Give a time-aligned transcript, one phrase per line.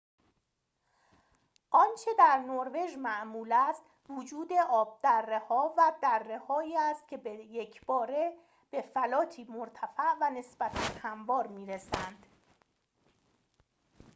[1.69, 8.37] آنچه در نروژ معمول است وجود آبدره‌ها و درّه‌هایی است که به یک‌باره
[8.71, 12.25] به فلاتی مرتفع و نسبتاً هموار می‌رسند